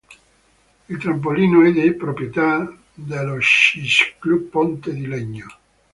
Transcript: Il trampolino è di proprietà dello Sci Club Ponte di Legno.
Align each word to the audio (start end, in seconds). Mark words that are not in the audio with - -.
Il 0.89 0.97
trampolino 0.97 1.61
è 1.63 1.71
di 1.71 1.93
proprietà 1.93 2.75
dello 2.91 3.37
Sci 3.37 4.15
Club 4.17 4.49
Ponte 4.49 4.95
di 4.95 5.05
Legno. 5.05 5.45